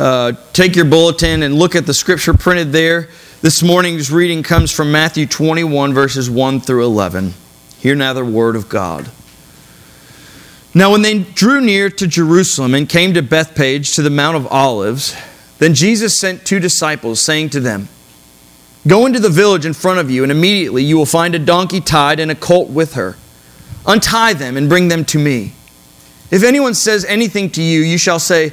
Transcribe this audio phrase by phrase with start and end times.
[0.00, 3.08] uh, take your bulletin and look at the scripture printed there.
[3.42, 7.34] This morning's reading comes from Matthew 21, verses 1 through 11.
[7.80, 9.10] Hear now the word of God.
[10.72, 14.46] Now, when they drew near to Jerusalem and came to Bethphage to the Mount of
[14.46, 15.16] Olives,
[15.58, 17.88] then Jesus sent two disciples, saying to them,
[18.86, 21.80] Go into the village in front of you, and immediately you will find a donkey
[21.80, 23.16] tied and a colt with her.
[23.84, 25.54] Untie them and bring them to me.
[26.30, 28.52] If anyone says anything to you, you shall say,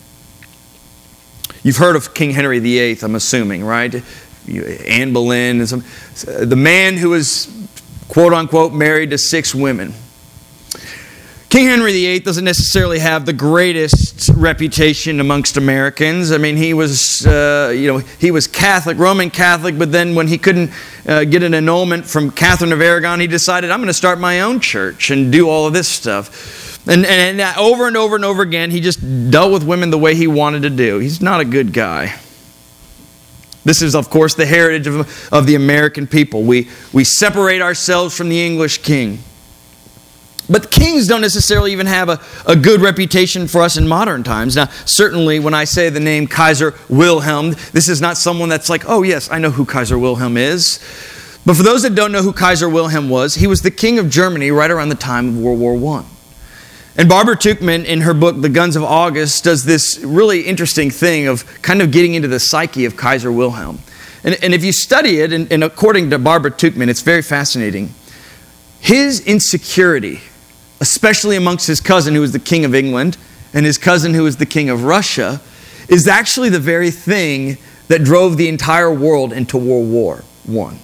[1.63, 4.03] You've heard of King Henry VIII, I'm assuming, right?
[4.47, 5.83] Anne Boleyn, and some,
[6.25, 7.47] the man who was,
[8.07, 9.93] quote unquote, married to six women.
[11.51, 16.31] King Henry VIII doesn't necessarily have the greatest reputation amongst Americans.
[16.31, 20.29] I mean, he was, uh, you know, he was Catholic, Roman Catholic, but then when
[20.29, 20.71] he couldn't
[21.05, 24.39] uh, get an annulment from Catherine of Aragon, he decided, I'm going to start my
[24.39, 26.70] own church and do all of this stuff.
[26.87, 30.15] And, and over and over and over again, he just dealt with women the way
[30.15, 30.99] he wanted to do.
[30.99, 32.19] He's not a good guy.
[33.63, 36.43] This is, of course, the heritage of, of the American people.
[36.43, 39.19] We, we separate ourselves from the English king.
[40.49, 44.55] But kings don't necessarily even have a, a good reputation for us in modern times.
[44.55, 48.83] Now, certainly when I say the name Kaiser Wilhelm, this is not someone that's like,
[48.87, 50.79] oh, yes, I know who Kaiser Wilhelm is.
[51.45, 54.09] But for those that don't know who Kaiser Wilhelm was, he was the king of
[54.09, 56.05] Germany right around the time of World War I.
[56.97, 61.27] And Barbara Tuchman, in her book, The Guns of August, does this really interesting thing
[61.27, 63.79] of kind of getting into the psyche of Kaiser Wilhelm.
[64.23, 67.93] And, and if you study it, and, and according to Barbara Tuchman, it's very fascinating.
[68.81, 70.21] His insecurity
[70.81, 73.15] especially amongst his cousin who was the king of England
[73.53, 75.39] and his cousin who was the king of Russia,
[75.87, 80.77] is actually the very thing that drove the entire world into World War I.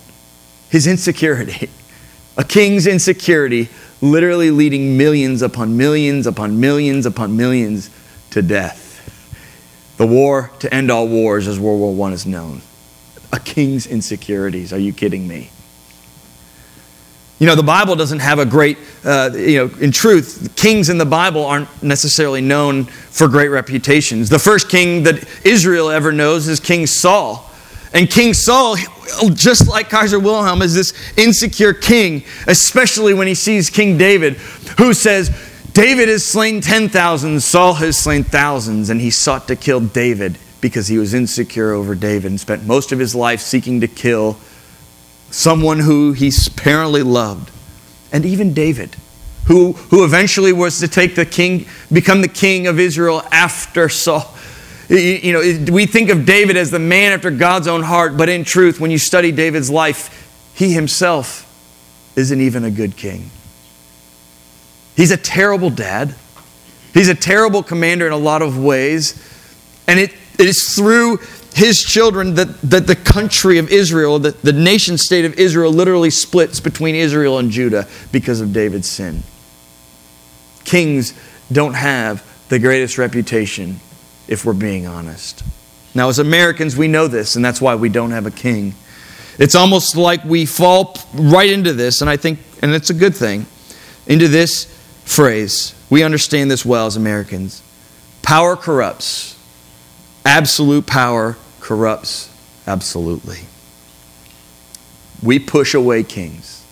[0.70, 1.70] His insecurity.
[2.38, 3.70] A king's insecurity
[4.02, 7.90] literally leading millions upon millions upon millions upon millions
[8.32, 8.86] to death.
[9.98, 12.62] The war to end all wars, as World War I is known.
[13.34, 14.72] A king's insecurities.
[14.72, 15.50] Are you kidding me?
[17.40, 20.98] You know, the Bible doesn't have a great, uh, you know, in truth, kings in
[20.98, 24.30] the Bible aren't necessarily known for great reputations.
[24.30, 27.47] The first king that Israel ever knows is King Saul.
[27.94, 28.76] And King Saul,
[29.34, 34.34] just like Kaiser Wilhelm, is this insecure king, especially when he sees King David,
[34.78, 35.30] who says,
[35.74, 40.88] David has slain 10,000, Saul has slain thousands, and he sought to kill David because
[40.88, 44.38] he was insecure over David and spent most of his life seeking to kill
[45.30, 47.52] someone who he apparently loved.
[48.12, 48.96] And even David,
[49.46, 54.34] who, who eventually was to take the king, become the king of Israel after Saul.
[54.90, 58.46] You know, we think of David as the man after God's own heart, but in
[58.46, 61.44] truth, when you study David's life, he himself
[62.16, 63.30] isn't even a good king.
[64.96, 66.16] He's a terrible dad.
[66.94, 69.24] He's a terrible commander in a lot of ways.
[69.88, 71.18] And it, it is through
[71.54, 76.10] his children that, that the country of Israel, the, the nation state of Israel, literally
[76.10, 79.24] splits between Israel and Judah because of David's sin.
[80.64, 81.14] Kings
[81.52, 83.80] don't have the greatest reputation,
[84.28, 85.44] if we're being honest.
[85.96, 88.74] Now, as Americans, we know this, and that's why we don't have a king.
[89.40, 93.16] It's almost like we fall right into this, and I think, and it's a good
[93.16, 93.46] thing,
[94.06, 94.66] into this
[95.06, 95.74] phrase.
[95.90, 97.62] We understand this well as Americans.
[98.22, 99.36] Power corrupts.
[100.26, 102.30] Absolute power corrupts
[102.68, 103.40] absolutely.
[105.24, 106.64] We push away kings.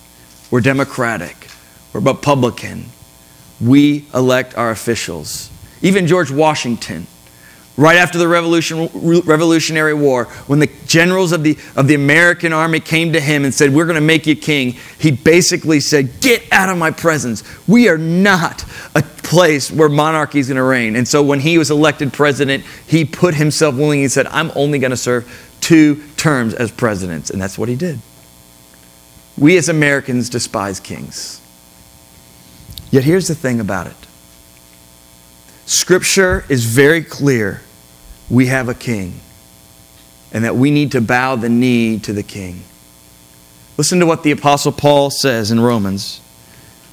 [0.51, 1.47] We're democratic.
[1.93, 2.85] We're Republican.
[3.59, 5.49] We elect our officials.
[5.81, 7.07] Even George Washington,
[7.77, 12.79] right after the Revolution, Revolutionary War, when the generals of the, of the American army
[12.79, 16.43] came to him and said, We're going to make you king, he basically said, Get
[16.51, 17.43] out of my presence.
[17.67, 18.63] We are not
[18.95, 20.95] a place where monarchy is going to reign.
[20.95, 23.99] And so when he was elected president, he put himself willing.
[23.99, 27.29] He said, I'm only going to serve two terms as president.
[27.29, 27.99] And that's what he did.
[29.37, 31.41] We as Americans despise kings.
[32.91, 33.95] Yet here's the thing about it
[35.65, 37.61] Scripture is very clear
[38.29, 39.19] we have a king
[40.31, 42.63] and that we need to bow the knee to the king.
[43.77, 46.21] Listen to what the Apostle Paul says in Romans.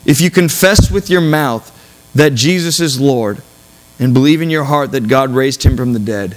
[0.04, 1.68] If you confess with your mouth
[2.14, 3.40] that Jesus is Lord
[3.98, 6.36] and believe in your heart that God raised him from the dead,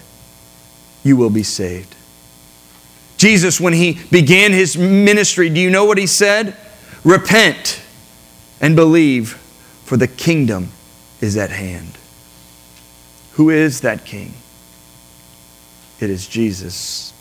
[1.04, 1.96] you will be saved.
[3.18, 6.56] Jesus, when he began his ministry, do you know what he said?
[7.04, 7.82] Repent
[8.60, 9.34] and believe,
[9.84, 10.70] for the kingdom
[11.22, 11.98] is at hand.
[13.34, 14.34] Who is that king?
[16.00, 17.14] It is Jesus.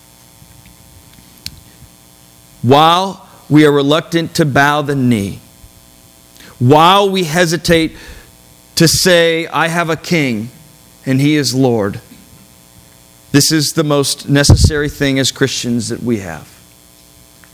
[2.63, 5.41] While we are reluctant to bow the knee,
[6.59, 7.97] while we hesitate
[8.77, 10.51] to say, I have a king
[11.07, 12.01] and he is Lord,
[13.33, 16.49] this is the most necessary thing as Christians that we have.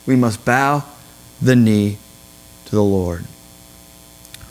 [0.07, 0.85] We must bow
[1.41, 1.99] the knee
[2.67, 3.25] to the Lord.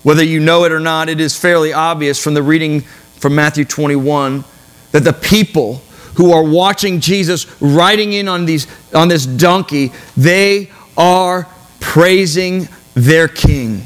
[0.03, 3.65] Whether you know it or not, it is fairly obvious from the reading from Matthew
[3.65, 4.43] 21
[4.91, 5.81] that the people
[6.19, 11.47] who are watching Jesus riding in on, these, on this donkey, they are
[11.79, 13.85] praising their king.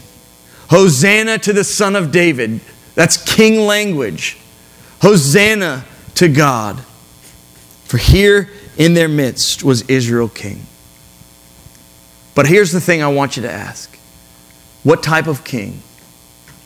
[0.72, 2.60] Hosanna to the Son of David.
[2.96, 4.40] That's king language.
[5.04, 5.86] Hosanna
[6.16, 6.80] to God.
[7.86, 10.64] For here in their midst was Israel king.
[12.34, 13.96] But here's the thing I want you to ask
[14.82, 15.84] What type of king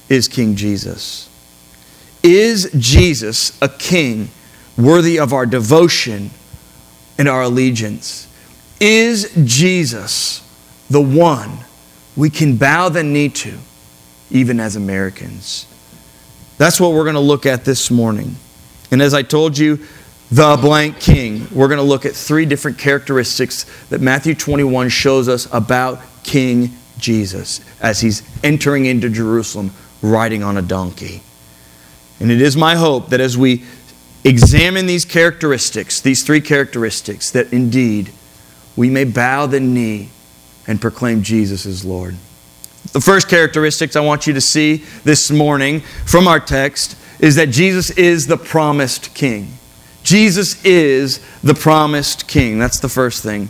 [0.08, 1.28] is King Jesus?
[2.24, 4.30] Is Jesus a king
[4.78, 6.32] worthy of our devotion
[7.18, 8.28] and our allegiance?
[8.80, 10.48] Is Jesus
[10.90, 11.60] the one
[12.16, 13.58] we can bow the knee to,
[14.30, 15.66] even as Americans?
[16.58, 18.36] That's what we're going to look at this morning.
[18.92, 19.86] And as I told you,
[20.30, 25.28] the blank king, we're going to look at three different characteristics that Matthew 21 shows
[25.30, 29.72] us about King Jesus as he's entering into Jerusalem
[30.02, 31.22] riding on a donkey.
[32.20, 33.64] And it is my hope that as we
[34.28, 38.12] examine these characteristics, these three characteristics, that indeed
[38.76, 40.10] we may bow the knee
[40.68, 42.16] and proclaim Jesus as Lord.
[42.92, 47.50] The first characteristics I want you to see this morning from our text is that
[47.50, 49.54] Jesus is the promised king.
[50.04, 52.60] Jesus is the promised king.
[52.60, 53.50] That's the first thing.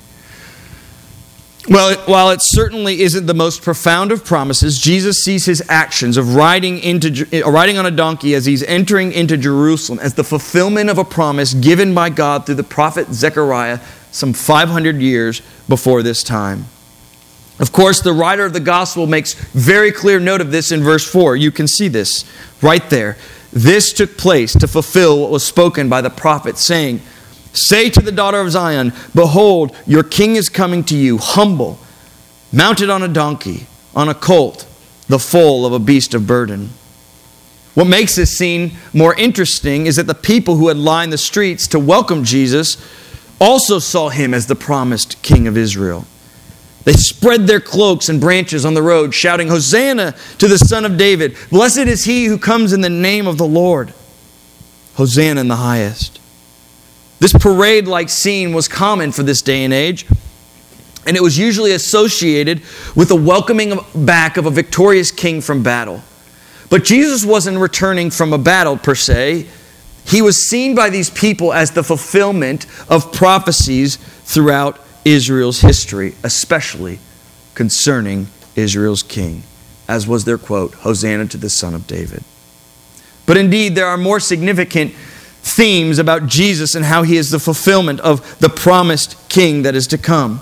[1.69, 6.34] Well, while it certainly isn't the most profound of promises, Jesus sees his actions of
[6.34, 10.90] riding, into, uh, riding on a donkey as he's entering into Jerusalem as the fulfillment
[10.90, 13.80] of a promise given by God through the prophet Zechariah
[14.12, 16.66] some 500 years before this time.
[17.60, 21.10] Of course, the writer of the gospel makes very clear note of this in verse
[21.10, 21.36] 4.
[21.36, 22.24] You can see this
[22.62, 23.18] right there.
[23.52, 27.02] This took place to fulfill what was spoken by the prophet, saying,
[27.53, 31.79] Say to the daughter of Zion, Behold, your king is coming to you, humble,
[32.51, 34.65] mounted on a donkey, on a colt,
[35.07, 36.69] the foal of a beast of burden.
[37.73, 41.67] What makes this scene more interesting is that the people who had lined the streets
[41.67, 42.77] to welcome Jesus
[43.39, 46.05] also saw him as the promised king of Israel.
[46.85, 50.97] They spread their cloaks and branches on the road, shouting, Hosanna to the Son of
[50.97, 51.35] David!
[51.49, 53.94] Blessed is he who comes in the name of the Lord!
[54.95, 56.17] Hosanna in the highest.
[57.19, 60.06] This parade like scene was common for this day and age,
[61.06, 62.62] and it was usually associated
[62.96, 66.02] with the welcoming back of a victorious king from battle.
[66.69, 69.47] But Jesus wasn't returning from a battle per se.
[70.06, 77.00] He was seen by these people as the fulfillment of prophecies throughout Israel's history, especially
[77.56, 79.44] concerning Israel's king,
[79.88, 82.24] as was their quote, Hosanna to the Son of David.
[83.26, 84.94] But indeed, there are more significant
[85.47, 89.87] themes about Jesus and how he is the fulfillment of the promised king that is
[89.87, 90.42] to come.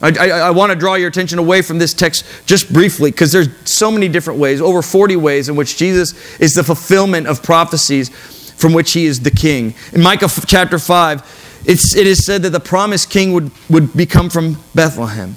[0.00, 3.32] I, I, I want to draw your attention away from this text just briefly because
[3.32, 7.42] there's so many different ways, over 40 ways in which Jesus is the fulfillment of
[7.42, 8.08] prophecies
[8.54, 9.74] from which he is the king.
[9.92, 14.30] In Micah chapter 5, it's, it is said that the promised king would, would become
[14.30, 15.36] from Bethlehem.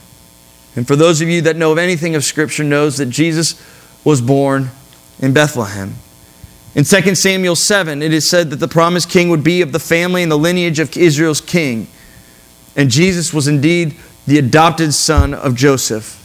[0.76, 3.62] And for those of you that know of anything of Scripture, knows that Jesus
[4.04, 4.70] was born
[5.20, 5.96] in Bethlehem.
[6.74, 9.80] In 2 Samuel 7, it is said that the promised king would be of the
[9.80, 11.88] family and the lineage of Israel's king.
[12.76, 16.18] And Jesus was indeed the adopted son of Joseph,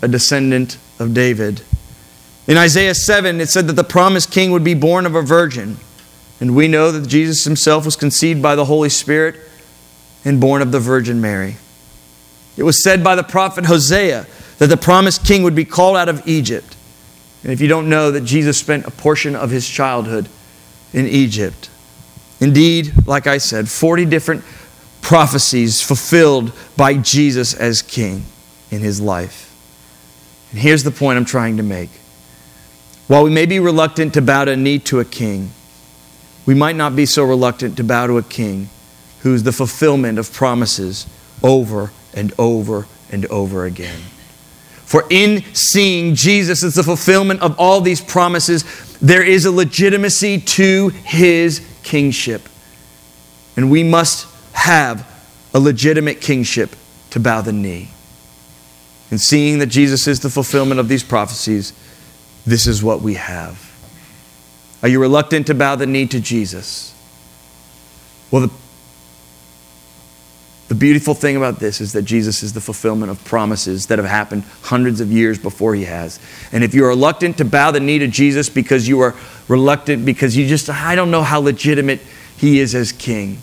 [0.00, 1.62] a descendant of David.
[2.46, 5.78] In Isaiah 7, it said that the promised king would be born of a virgin.
[6.40, 9.36] And we know that Jesus himself was conceived by the Holy Spirit
[10.24, 11.56] and born of the Virgin Mary.
[12.56, 14.26] It was said by the prophet Hosea
[14.58, 16.76] that the promised king would be called out of Egypt.
[17.42, 20.28] And if you don't know that Jesus spent a portion of his childhood
[20.92, 21.70] in Egypt,
[22.40, 24.44] indeed, like I said, 40 different
[25.00, 28.24] prophecies fulfilled by Jesus as king.
[28.70, 29.52] in his life.
[30.50, 31.90] And here's the point I'm trying to make.
[33.08, 35.50] While we may be reluctant to bow a knee to a king,
[36.46, 38.68] we might not be so reluctant to bow to a king
[39.22, 41.06] who's the fulfillment of promises
[41.42, 44.00] over and over and over again.
[44.90, 48.64] For in seeing Jesus as the fulfillment of all these promises,
[48.98, 52.48] there is a legitimacy to his kingship.
[53.56, 55.06] And we must have
[55.54, 56.74] a legitimate kingship
[57.10, 57.90] to bow the knee.
[59.12, 61.72] And seeing that Jesus is the fulfillment of these prophecies,
[62.44, 63.70] this is what we have.
[64.82, 66.92] Are you reluctant to bow the knee to Jesus?
[68.32, 68.52] Well, the,
[70.70, 74.06] the beautiful thing about this is that Jesus is the fulfillment of promises that have
[74.06, 76.20] happened hundreds of years before he has.
[76.52, 79.16] And if you're reluctant to bow the knee to Jesus because you are
[79.48, 81.98] reluctant, because you just, I don't know how legitimate
[82.36, 83.38] he is as king,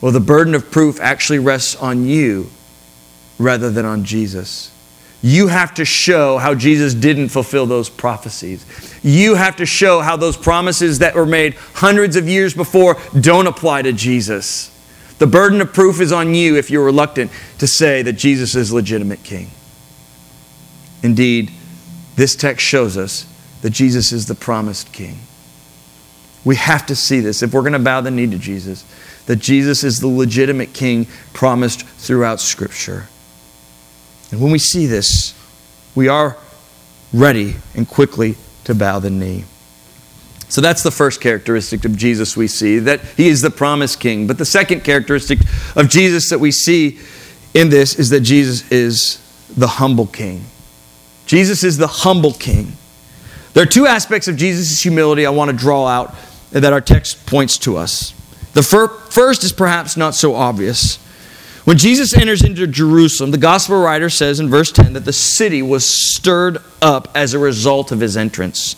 [0.00, 2.48] well, the burden of proof actually rests on you
[3.40, 4.70] rather than on Jesus.
[5.22, 8.64] You have to show how Jesus didn't fulfill those prophecies.
[9.02, 13.48] You have to show how those promises that were made hundreds of years before don't
[13.48, 14.70] apply to Jesus.
[15.18, 18.72] The burden of proof is on you if you're reluctant to say that Jesus is
[18.72, 19.50] legitimate king.
[21.02, 21.50] Indeed,
[22.16, 23.26] this text shows us
[23.62, 25.18] that Jesus is the promised king.
[26.44, 28.84] We have to see this if we're going to bow the knee to Jesus,
[29.26, 33.08] that Jesus is the legitimate king promised throughout Scripture.
[34.30, 35.34] And when we see this,
[35.94, 36.36] we are
[37.12, 39.44] ready and quickly to bow the knee.
[40.48, 44.26] So that's the first characteristic of Jesus we see, that he is the promised king.
[44.26, 45.40] But the second characteristic
[45.74, 46.98] of Jesus that we see
[47.54, 49.18] in this is that Jesus is
[49.56, 50.44] the humble king.
[51.26, 52.72] Jesus is the humble king.
[53.54, 56.14] There are two aspects of Jesus' humility I want to draw out
[56.50, 58.12] that our text points to us.
[58.52, 60.96] The fir- first is perhaps not so obvious.
[61.64, 65.62] When Jesus enters into Jerusalem, the gospel writer says in verse 10 that the city
[65.62, 68.76] was stirred up as a result of his entrance.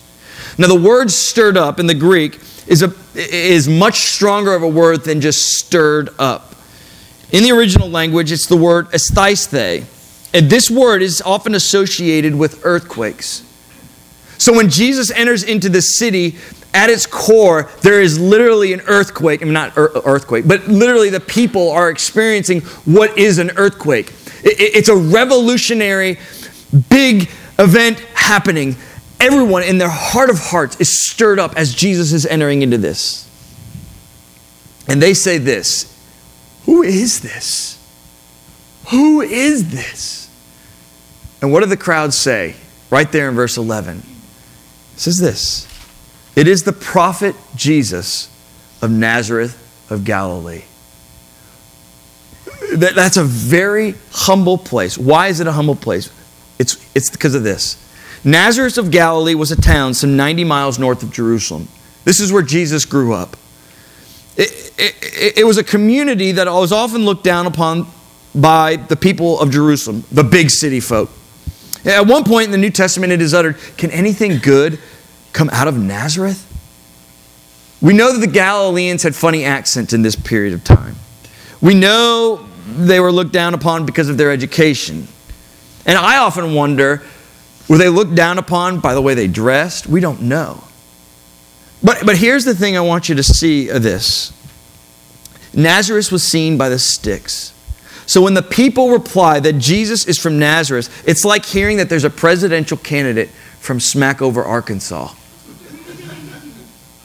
[0.59, 4.69] Now, the word stirred up in the Greek is, a, is much stronger of a
[4.69, 6.55] word than just stirred up.
[7.31, 9.85] In the original language, it's the word estheisthe.
[10.35, 13.45] And this word is often associated with earthquakes.
[14.37, 16.37] So when Jesus enters into the city,
[16.75, 19.43] at its core, there is literally an earthquake.
[19.43, 24.13] I mean, not earthquake, but literally the people are experiencing what is an earthquake.
[24.45, 26.19] It's a revolutionary,
[26.91, 28.77] big event happening.
[29.21, 33.29] Everyone in their heart of hearts is stirred up as Jesus is entering into this.
[34.89, 35.95] And they say this
[36.65, 37.75] Who is this?
[38.91, 40.31] Who is this?
[41.43, 42.55] And what do the crowds say?
[42.91, 43.99] Right there in verse 11.
[43.99, 44.05] It
[45.01, 45.69] says this
[46.39, 48.31] it is the prophet Jesus
[48.81, 49.57] of Nazareth
[49.91, 50.63] of Galilee.
[52.75, 54.97] That, that's a very humble place.
[54.97, 56.13] Why is it a humble place?
[56.61, 57.77] It's, it's because of this.
[58.25, 61.69] Nazareth of Galilee was a town some 90 miles north of Jerusalem.
[62.05, 63.37] This is where Jesus grew up.
[64.37, 67.87] It, it, it, was a community that was often looked down upon
[68.35, 71.11] by the people of Jerusalem, the big city folk.
[71.85, 74.79] At one point in the New Testament, it is uttered Can anything good
[75.33, 76.45] come out of Nazareth?
[77.81, 80.97] We know that the Galileans had funny accents in this period of time.
[81.61, 85.09] We know they were looked down upon because of their education.
[85.87, 87.03] And I often wonder
[87.69, 89.87] were they looked down upon by the way they dressed?
[89.87, 90.65] We don't know.
[91.83, 94.33] But, but here's the thing I want you to see of this
[95.55, 97.55] Nazareth was seen by the sticks.
[98.07, 102.05] So when the people reply that Jesus is from Nazareth, it's like hearing that there's
[102.05, 103.29] a presidential candidate
[103.61, 105.13] from Smackover, Arkansas.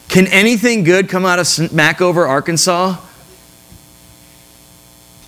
[0.07, 2.97] Can anything good come out of Smackover, Arkansas?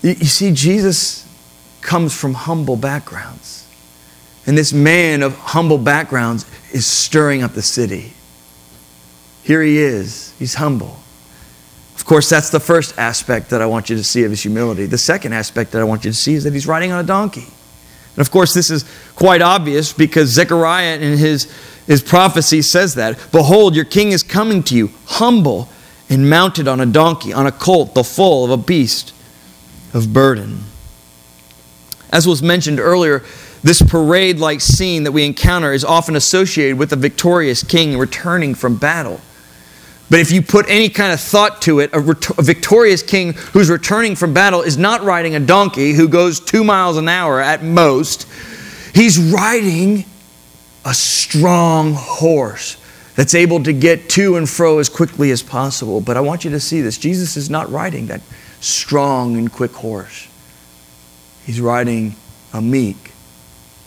[0.00, 1.26] You see, Jesus
[1.80, 3.35] comes from humble backgrounds.
[4.46, 8.12] And this man of humble backgrounds is stirring up the city.
[9.42, 10.98] Here he is, he's humble.
[11.96, 14.86] Of course, that's the first aspect that I want you to see of his humility.
[14.86, 17.06] The second aspect that I want you to see is that he's riding on a
[17.06, 17.46] donkey.
[18.16, 18.84] And of course, this is
[19.14, 21.52] quite obvious because Zechariah in his,
[21.86, 25.68] his prophecy says that Behold, your king is coming to you, humble
[26.08, 29.12] and mounted on a donkey, on a colt, the foal of a beast
[29.92, 30.64] of burden.
[32.10, 33.22] As was mentioned earlier,
[33.66, 38.54] this parade like scene that we encounter is often associated with a victorious king returning
[38.54, 39.20] from battle.
[40.08, 43.32] But if you put any kind of thought to it, a, ret- a, victorious king
[43.32, 47.40] who's returning from battle is not riding a donkey who goes two miles an hour
[47.40, 48.28] at most.
[48.94, 50.04] He's riding
[50.84, 52.76] a strong horse
[53.16, 56.00] that's able to get to and fro as quickly as possible.
[56.00, 58.20] But I want you to see this Jesus is not riding that
[58.60, 60.28] strong and quick horse,
[61.44, 62.14] he's riding
[62.52, 63.05] a meek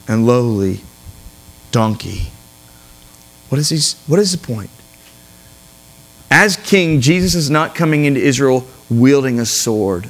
[0.09, 0.81] and lowly
[1.71, 2.31] donkey.
[3.47, 4.71] What is, he, what is the point?
[6.29, 10.09] As king, Jesus is not coming into Israel wielding a sword,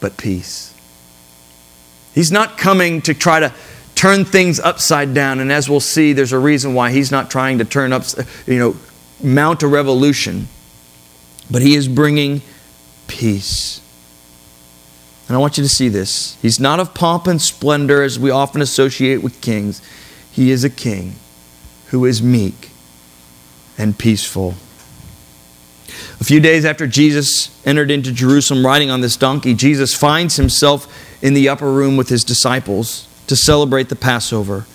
[0.00, 0.74] but peace.
[2.14, 3.52] He's not coming to try to
[3.94, 5.40] turn things upside down.
[5.40, 8.04] And as we'll see, there's a reason why he's not trying to turn up,
[8.46, 8.76] you know,
[9.22, 10.48] mount a revolution.
[11.50, 12.42] But he is bringing
[13.08, 13.80] peace.
[15.26, 16.36] And I want you to see this.
[16.42, 19.80] He's not of pomp and splendor as we often associate with kings.
[20.30, 21.14] He is a king
[21.88, 22.70] who is meek
[23.78, 24.54] and peaceful.
[26.20, 30.86] A few days after Jesus entered into Jerusalem riding on this donkey, Jesus finds himself
[31.22, 34.66] in the upper room with his disciples to celebrate the Passover.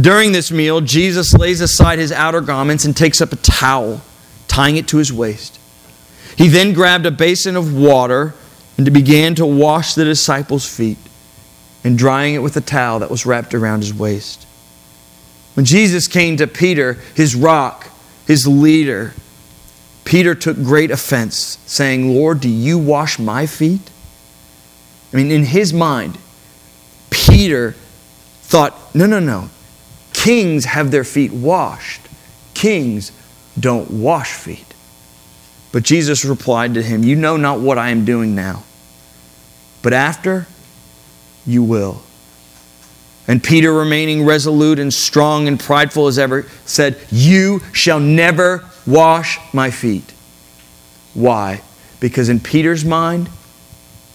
[0.00, 4.00] During this meal, Jesus lays aside his outer garments and takes up a towel,
[4.48, 5.58] tying it to his waist.
[6.36, 8.34] He then grabbed a basin of water
[8.86, 10.96] and began to wash the disciples' feet
[11.84, 14.46] and drying it with a towel that was wrapped around his waist.
[15.54, 17.90] When Jesus came to Peter, his rock,
[18.26, 19.12] his leader,
[20.04, 23.90] Peter took great offense, saying, Lord, do you wash my feet?
[25.12, 26.16] I mean, in his mind,
[27.10, 27.72] Peter
[28.42, 29.50] thought, no, no, no.
[30.14, 32.00] Kings have their feet washed,
[32.54, 33.12] kings
[33.58, 34.64] don't wash feet.
[35.70, 38.64] But Jesus replied to him, You know not what I am doing now,
[39.82, 40.46] but after
[41.46, 42.02] you will.
[43.26, 49.38] And Peter, remaining resolute and strong and prideful as ever, said, You shall never wash
[49.52, 50.12] my feet.
[51.14, 51.62] Why?
[52.00, 53.28] Because in Peter's mind,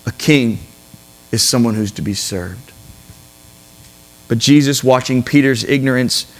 [0.05, 0.60] a king
[1.31, 2.72] is someone who's to be served.
[4.27, 6.31] But Jesus, watching Peter's ignorance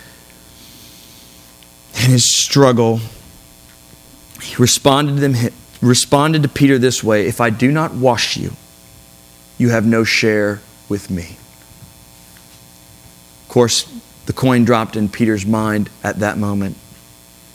[1.96, 3.00] and his struggle,
[4.42, 8.54] he responded to, them, responded to Peter this way If I do not wash you,
[9.58, 11.38] you have no share with me.
[13.44, 13.92] Of course,
[14.26, 16.78] the coin dropped in Peter's mind at that moment.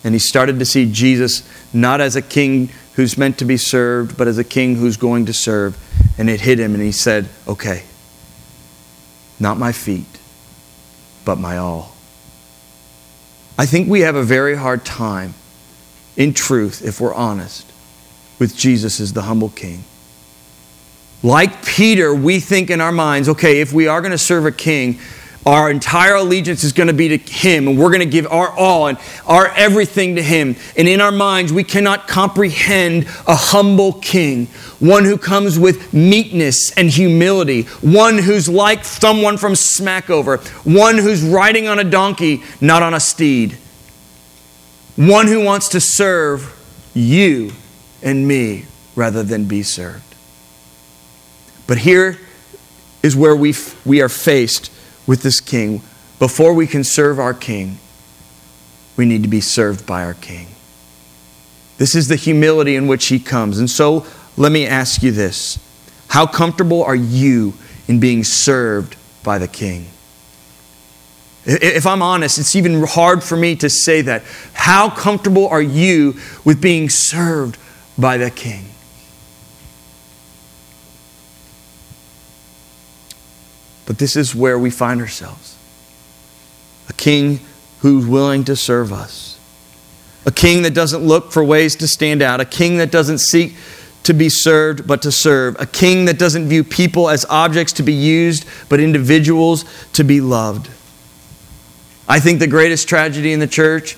[0.03, 4.16] And he started to see Jesus not as a king who's meant to be served,
[4.16, 5.77] but as a king who's going to serve.
[6.16, 7.85] And it hit him, and he said, Okay,
[9.38, 10.07] not my feet,
[11.25, 11.94] but my all.
[13.59, 15.35] I think we have a very hard time,
[16.16, 17.70] in truth, if we're honest,
[18.38, 19.85] with Jesus as the humble king.
[21.22, 24.52] Like Peter, we think in our minds, okay, if we are going to serve a
[24.52, 24.98] king,
[25.46, 28.50] our entire allegiance is going to be to Him, and we're going to give our
[28.50, 30.56] all and our everything to Him.
[30.76, 34.46] And in our minds, we cannot comprehend a humble king,
[34.80, 41.22] one who comes with meekness and humility, one who's like someone from Smackover, one who's
[41.22, 43.56] riding on a donkey, not on a steed,
[44.96, 46.56] one who wants to serve
[46.92, 47.52] you
[48.02, 50.10] and me rather than be served.
[51.70, 52.18] But here
[53.00, 53.54] is where we,
[53.85, 54.72] we are faced
[55.06, 55.83] with this king.
[56.18, 57.78] Before we can serve our king,
[58.96, 60.48] we need to be served by our king.
[61.78, 63.61] This is the humility in which he comes.
[63.61, 64.04] And so
[64.37, 65.61] let me ask you this
[66.09, 67.54] How comfortable are you
[67.87, 69.87] in being served by the king?
[71.44, 74.24] If I'm honest, it's even hard for me to say that.
[74.54, 77.59] How comfortable are you with being served
[77.96, 78.69] by the king?
[83.90, 85.57] But this is where we find ourselves
[86.88, 87.40] a king
[87.81, 89.37] who's willing to serve us,
[90.24, 93.57] a king that doesn't look for ways to stand out, a king that doesn't seek
[94.05, 97.83] to be served but to serve, a king that doesn't view people as objects to
[97.83, 100.70] be used but individuals to be loved.
[102.09, 103.96] I think the greatest tragedy in the church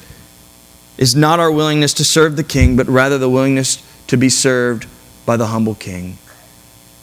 [0.97, 4.87] is not our willingness to serve the king, but rather the willingness to be served
[5.27, 6.17] by the humble king.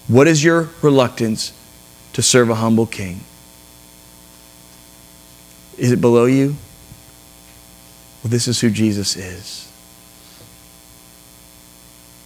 [0.08, 1.54] What is your reluctance
[2.14, 3.22] to serve a humble king?
[5.78, 6.56] Is it below you?
[8.24, 9.72] Well, this is who Jesus is.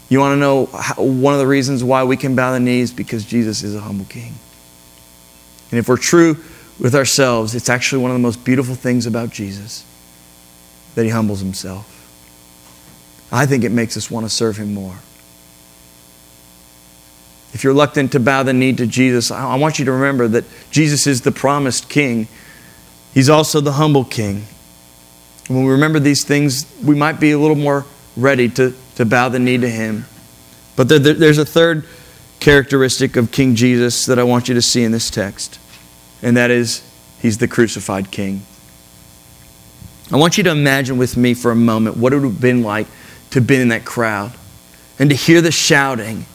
[0.09, 2.91] You want to know how, one of the reasons why we can bow the knees?
[2.91, 4.33] Because Jesus is a humble king.
[5.71, 6.37] And if we're true
[6.79, 9.85] with ourselves, it's actually one of the most beautiful things about Jesus
[10.95, 11.89] that he humbles himself.
[13.31, 14.97] I think it makes us want to serve him more.
[17.53, 20.45] If you're reluctant to bow the knee to Jesus, I want you to remember that
[20.71, 22.27] Jesus is the promised king.
[23.13, 24.45] He's also the humble king.
[25.47, 27.85] When we remember these things, we might be a little more
[28.17, 30.05] ready to, to bow the knee to him.
[30.75, 31.85] But there, there's a third
[32.39, 35.59] characteristic of King Jesus that I want you to see in this text,
[36.21, 36.81] and that is
[37.21, 38.41] he's the crucified king.
[40.11, 42.63] I want you to imagine with me for a moment what it would have been
[42.63, 42.87] like
[43.29, 44.33] to been in that crowd
[44.99, 46.25] and to hear the shouting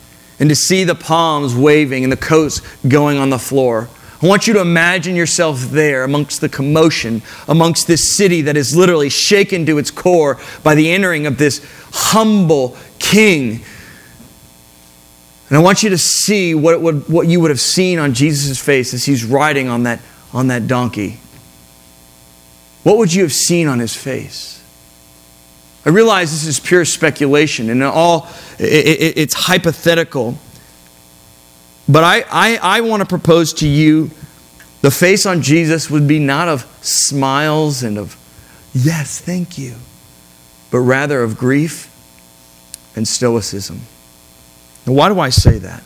[0.40, 3.88] and to see the palms waving and the coats going on the floor.
[4.20, 8.77] I want you to imagine yourself there amongst the commotion, amongst this city that is
[8.77, 13.62] literally shaken to its core by the entering of this humble king.
[15.48, 18.59] And I want you to see what, would, what you would have seen on Jesus'
[18.59, 20.01] face as he's riding on that,
[20.33, 21.20] on that donkey.
[22.83, 24.57] What would you have seen on his face?
[25.88, 30.37] I realize this is pure speculation and all it, it, it's hypothetical.
[31.88, 34.11] But I, I, I want to propose to you
[34.83, 38.18] the face on Jesus would be not of smiles and of,
[38.74, 39.77] yes, thank you,
[40.70, 41.90] but rather of grief
[42.94, 43.81] and stoicism.
[44.87, 45.83] Now, why do I say that?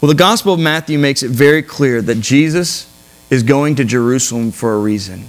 [0.00, 2.92] Well, the Gospel of Matthew makes it very clear that Jesus
[3.30, 5.28] is going to Jerusalem for a reason.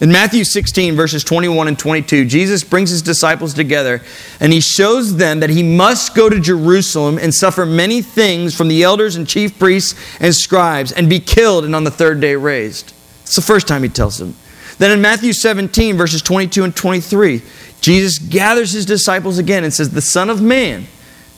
[0.00, 4.00] In Matthew 16, verses 21 and 22, Jesus brings his disciples together
[4.40, 8.68] and he shows them that he must go to Jerusalem and suffer many things from
[8.68, 12.34] the elders and chief priests and scribes and be killed and on the third day
[12.34, 12.94] raised.
[13.24, 14.34] It's the first time he tells them.
[14.78, 17.42] Then in Matthew 17, verses 22 and 23,
[17.82, 20.86] Jesus gathers his disciples again and says, The Son of Man,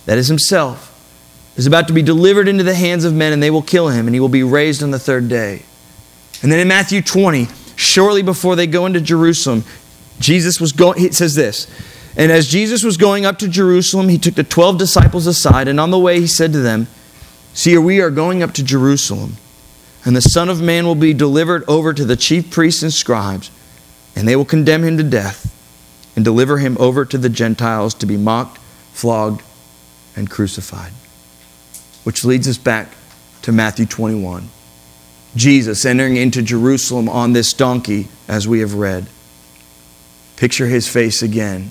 [0.06, 0.88] that is himself,
[1.56, 4.06] is about to be delivered into the hands of men and they will kill him
[4.06, 5.62] and he will be raised on the third day.
[6.44, 9.64] And then in Matthew 20, shortly before they go into Jerusalem,
[10.18, 11.66] Jesus was going, it says this,
[12.16, 15.80] and as Jesus was going up to Jerusalem, he took the 12 disciples aside, and
[15.80, 16.86] on the way he said to them,
[17.54, 19.36] See, we are going up to Jerusalem,
[20.04, 23.50] and the Son of Man will be delivered over to the chief priests and scribes,
[24.14, 25.48] and they will condemn him to death
[26.14, 28.58] and deliver him over to the Gentiles to be mocked,
[28.92, 29.42] flogged,
[30.14, 30.92] and crucified.
[32.04, 32.92] Which leads us back
[33.42, 34.48] to Matthew 21.
[35.34, 39.06] Jesus entering into Jerusalem on this donkey, as we have read.
[40.36, 41.70] Picture his face again,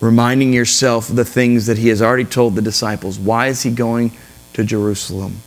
[0.00, 3.18] reminding yourself of the things that he has already told the disciples.
[3.18, 4.12] Why is he going
[4.54, 5.42] to Jerusalem?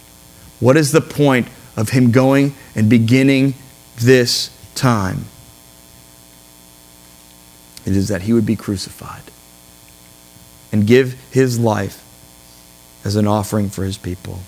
[0.60, 3.56] What is the point of him going and beginning
[3.98, 5.26] this time?
[7.86, 9.24] It is that he would be crucified
[10.72, 12.06] and give his life
[13.04, 14.40] as an offering for his people.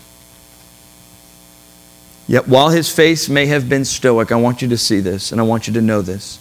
[2.28, 5.42] Yet while his face may have been stoic, I want you to see this and
[5.42, 6.40] I want you to know this.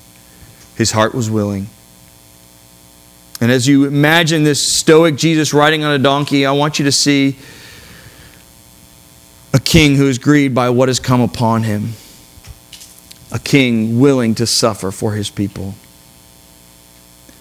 [0.76, 1.68] His heart was willing.
[3.40, 6.92] And as you imagine this stoic Jesus riding on a donkey, I want you to
[6.92, 7.36] see
[9.52, 11.94] a king who is grieved by what has come upon him.
[13.32, 15.74] A king willing to suffer for his people.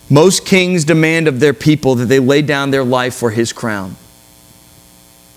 [0.10, 3.96] Most kings demand of their people that they lay down their life for his crown.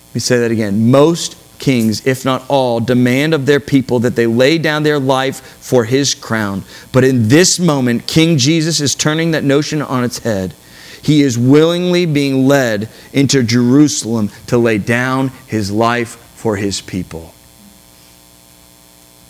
[0.08, 0.90] Let me say that again.
[0.90, 5.40] Most kings, if not all, demand of their people that they lay down their life
[5.40, 6.62] for his crown.
[6.92, 10.52] But in this moment, King Jesus is turning that notion on its head.
[11.00, 17.32] He is willingly being led into Jerusalem to lay down his life for his people.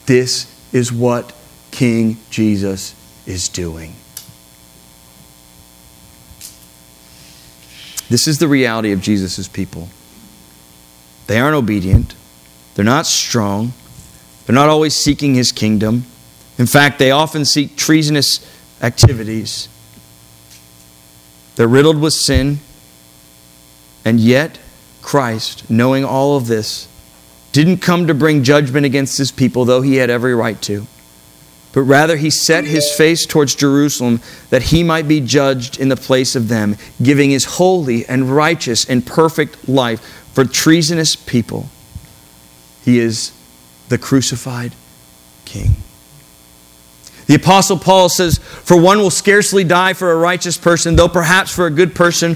[0.06, 1.32] This is what
[1.70, 3.94] King Jesus is doing.
[8.08, 9.88] This is the reality of Jesus' people.
[11.28, 12.16] They aren't obedient.
[12.74, 13.72] They're not strong.
[14.46, 16.04] They're not always seeking his kingdom.
[16.58, 18.46] In fact, they often seek treasonous
[18.82, 19.68] activities.
[21.56, 22.58] They're riddled with sin.
[24.04, 24.58] And yet,
[25.02, 26.88] Christ, knowing all of this,
[27.52, 30.86] didn't come to bring judgment against his people, though he had every right to.
[31.72, 35.96] But rather, he set his face towards Jerusalem that he might be judged in the
[35.96, 40.00] place of them, giving his holy and righteous and perfect life
[40.32, 41.68] for treasonous people.
[42.84, 43.32] He is
[43.88, 44.72] the crucified
[45.44, 45.76] King.
[47.26, 51.50] The Apostle Paul says, For one will scarcely die for a righteous person, though perhaps
[51.50, 52.34] for a good person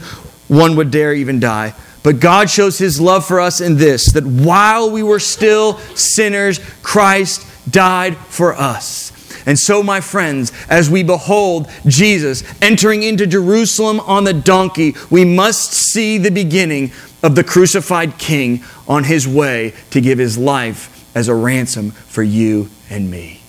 [0.48, 1.74] one would dare even die.
[2.02, 6.60] But God shows his love for us in this that while we were still sinners,
[6.82, 9.12] Christ died for us.
[9.46, 15.24] And so, my friends, as we behold Jesus entering into Jerusalem on the donkey, we
[15.24, 20.94] must see the beginning of the crucified king on his way to give his life
[21.16, 23.40] as a ransom for you and me.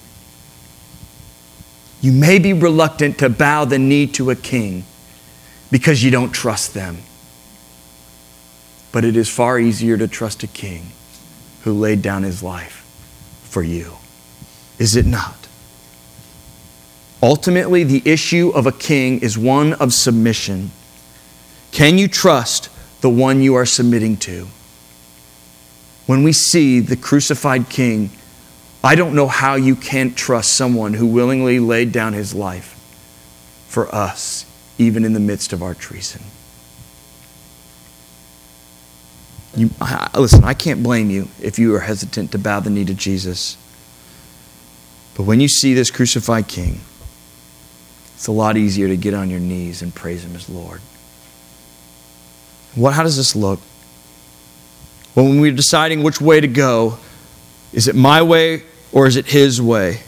[2.02, 4.86] You may be reluctant to bow the knee to a king
[5.70, 6.98] because you don't trust them.
[8.92, 10.88] But it is far easier to trust a king
[11.64, 12.86] who laid down his life
[13.44, 13.98] for you.
[14.80, 15.48] Is it not?
[17.22, 20.72] Ultimately, the issue of a king is one of submission.
[21.72, 22.70] Can you trust
[23.02, 24.48] the one you are submitting to.
[26.06, 28.10] When we see the crucified king,
[28.84, 32.76] I don't know how you can't trust someone who willingly laid down his life
[33.68, 34.46] for us,
[34.78, 36.22] even in the midst of our treason.
[39.56, 42.86] You, I, listen, I can't blame you if you are hesitant to bow the knee
[42.86, 43.58] to Jesus.
[45.16, 46.80] But when you see this crucified king,
[48.16, 50.82] it's a lot easier to get on your knees and praise him as Lord.
[52.76, 53.60] What, how does this look?
[55.16, 56.98] Well, when we're deciding which way to go,
[57.74, 60.02] is it my way or is it his way?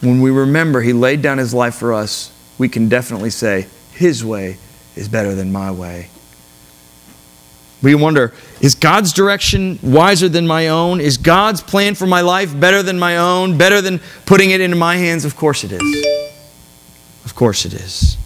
[0.00, 4.24] When we remember he laid down his life for us, we can definitely say, his
[4.24, 4.56] way
[4.96, 6.08] is better than my way.
[7.82, 11.00] We wonder, is God's direction wiser than my own?
[11.00, 13.56] Is God's plan for my life better than my own?
[13.56, 15.24] Better than putting it into my hands?
[15.24, 16.06] Of course it is.
[17.24, 18.18] Of course it is.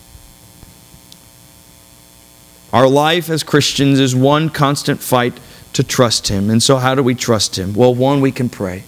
[2.74, 5.38] Our life as Christians is one constant fight
[5.74, 6.50] to trust Him.
[6.50, 7.72] And so, how do we trust Him?
[7.72, 8.82] Well, one, we can pray.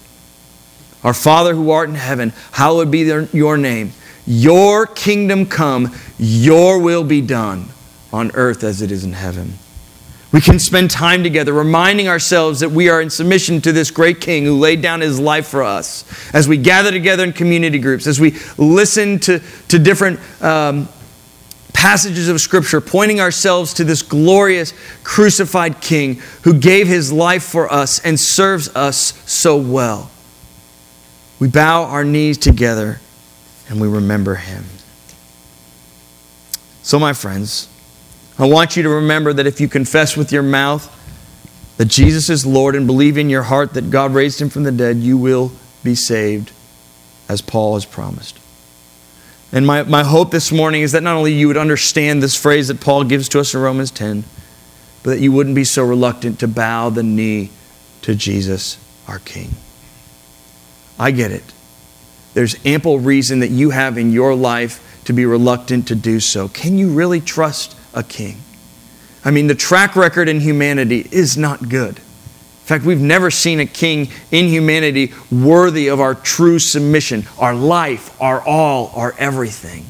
[1.05, 3.93] Our Father who art in heaven, hallowed be your name.
[4.25, 7.69] Your kingdom come, your will be done
[8.11, 9.53] on earth as it is in heaven.
[10.33, 14.19] We can spend time together reminding ourselves that we are in submission to this great
[14.19, 16.03] King who laid down his life for us.
[16.33, 20.89] As we gather together in community groups, as we listen to, to different um,
[21.77, 27.71] passages of Scripture, pointing ourselves to this glorious crucified King who gave his life for
[27.71, 30.09] us and serves us so well.
[31.39, 32.99] We bow our knees together
[33.69, 34.65] and we remember him.
[36.81, 37.69] So, my friends,
[38.39, 40.91] I want you to remember that if you confess with your mouth
[41.77, 44.71] that Jesus is Lord and believe in your heart that God raised him from the
[44.71, 45.51] dead, you will
[45.83, 46.51] be saved,
[47.29, 48.36] as Paul has promised.
[49.51, 52.67] And my, my hope this morning is that not only you would understand this phrase
[52.67, 54.23] that Paul gives to us in Romans 10,
[55.03, 57.51] but that you wouldn't be so reluctant to bow the knee
[58.01, 59.51] to Jesus, our King.
[60.99, 61.53] I get it.
[62.33, 66.49] There's ample reason that you have in your life to be reluctant to do so.
[66.49, 68.37] Can you really trust a king.
[69.25, 71.99] I mean, the track record in humanity is not good.
[72.67, 77.55] In fact, we've never seen a king in humanity worthy of our true submission, our
[77.55, 79.85] life, our all, our everything,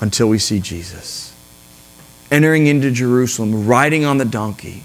[0.00, 1.34] until we see Jesus.
[2.30, 4.84] Entering into Jerusalem, riding on the donkey,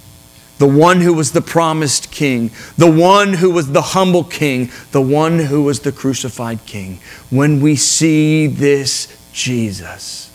[0.57, 5.01] the one who was the promised king, the one who was the humble king, the
[5.01, 6.99] one who was the crucified king.
[7.29, 10.29] When we see this Jesus,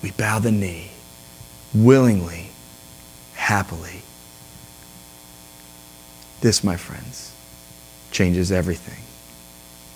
[0.00, 0.92] we bow the knee
[1.74, 2.49] willingly,
[3.50, 4.00] happily.
[6.40, 7.34] This, my friends,
[8.12, 9.02] changes everything.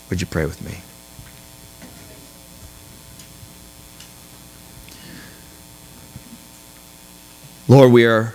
[0.09, 0.81] Would you pray with me?
[7.69, 8.33] Lord, we are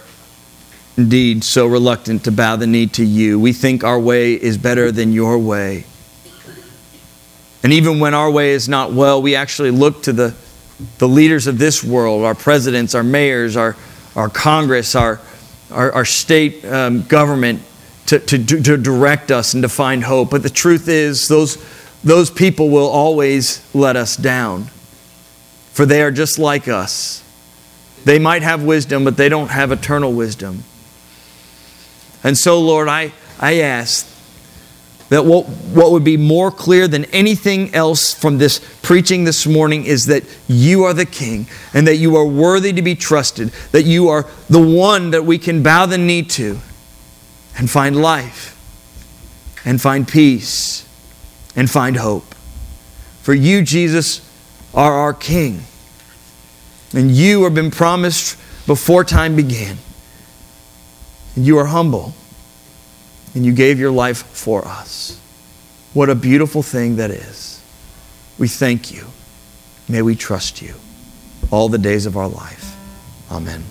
[0.97, 3.39] indeed so reluctant to bow the knee to you.
[3.39, 5.85] We think our way is better than your way.
[7.63, 10.35] And even when our way is not well, we actually look to the
[10.97, 13.77] the leaders of this world, our presidents, our mayors, our,
[14.17, 15.21] our Congress, our,
[15.71, 17.63] our, our state um, government,
[18.07, 20.31] to, to, to direct us and to find hope.
[20.31, 21.65] But the truth is, those,
[22.03, 24.65] those people will always let us down,
[25.73, 27.23] for they are just like us.
[28.05, 30.65] They might have wisdom, but they don't have eternal wisdom.
[32.25, 34.10] And so, Lord, I, I ask
[35.11, 39.85] that what, what would be more clear than anything else from this preaching this morning
[39.85, 43.83] is that you are the King and that you are worthy to be trusted, that
[43.83, 46.59] you are the one that we can bow the knee to
[47.59, 48.57] and find life
[49.65, 50.89] and find peace
[51.57, 52.35] and find hope.
[53.23, 54.27] For you, Jesus,
[54.73, 55.65] are our King.
[56.95, 59.79] And you have been promised before time began.
[61.35, 62.15] And you are humble
[63.35, 65.19] and you gave your life for us.
[65.93, 67.61] What a beautiful thing that is.
[68.39, 69.07] We thank you.
[69.89, 70.75] May we trust you
[71.51, 72.77] all the days of our life.
[73.31, 73.65] Amen.